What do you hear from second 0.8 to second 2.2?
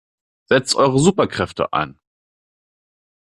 Superkräfte ein!